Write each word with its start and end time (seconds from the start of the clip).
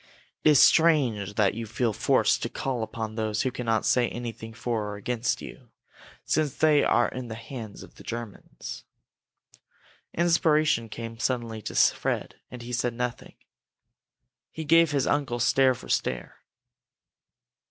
"It 0.43 0.49
is 0.49 0.59
strange 0.59 1.35
that 1.35 1.53
you 1.53 1.67
feel 1.67 1.93
forced 1.93 2.41
to 2.41 2.49
call 2.49 2.81
upon 2.81 3.13
those 3.13 3.43
who 3.43 3.51
cannot 3.51 3.85
say 3.85 4.09
anything 4.09 4.51
for 4.51 4.85
or 4.85 4.95
against 4.95 5.43
you 5.43 5.69
since 6.25 6.55
they 6.55 6.83
are 6.83 7.07
in 7.09 7.27
the 7.27 7.35
hands 7.35 7.83
of 7.83 7.93
the 7.93 8.03
Germans." 8.03 8.83
Inspiration 10.15 10.89
came 10.89 11.19
suddenly 11.19 11.61
to 11.61 11.75
Fred, 11.75 12.37
and 12.49 12.63
he 12.63 12.73
said 12.73 12.95
nothing. 12.95 13.35
He 14.49 14.63
gave 14.65 14.89
his 14.89 15.05
uncle 15.05 15.37
stare 15.37 15.75
for 15.75 15.87
stare. 15.87 16.37